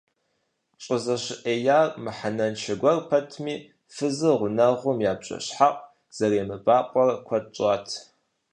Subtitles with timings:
[0.83, 3.55] ЩӀызэщыӀеяр мыхьэнэншэ гуэр пэтми,
[3.95, 5.81] фызыр гъунэгъум я бжэщхьэӀу
[6.15, 7.87] зэремыбакъуэрэ куэд щӀат.